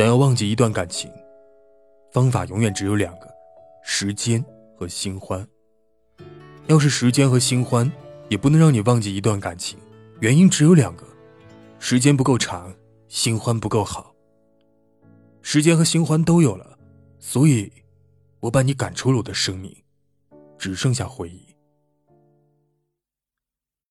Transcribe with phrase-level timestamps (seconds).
[0.00, 1.12] 想要忘记一段感情
[2.10, 3.28] 方法永远只有两个
[3.84, 4.42] 时间
[4.74, 5.46] 和新欢。
[6.68, 7.92] 要是时间和新欢
[8.30, 9.78] 也不能让你忘记一段感情
[10.20, 11.04] 原因只有两个
[11.78, 12.74] 时间不够长
[13.08, 14.14] 新欢不够好。
[15.42, 16.78] 时间和新欢都有了
[17.18, 17.70] 所以
[18.40, 19.70] 我把你赶出了我的生命
[20.56, 21.49] 只剩下回忆。